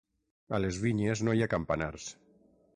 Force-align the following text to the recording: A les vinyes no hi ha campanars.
A 0.57 0.59
les 0.63 0.79
vinyes 0.85 1.23
no 1.29 1.37
hi 1.39 1.45
ha 1.47 1.51
campanars. 1.53 2.11